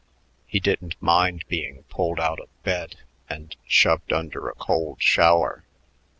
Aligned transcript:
He 0.47 0.59
didn't 0.59 0.99
mind 0.99 1.45
being 1.47 1.83
pulled 1.83 2.19
out 2.19 2.39
of 2.39 2.49
bed 2.63 2.95
and 3.29 3.55
shoved 3.67 4.11
under 4.11 4.49
a 4.49 4.55
cold 4.55 4.99
shower. 4.99 5.63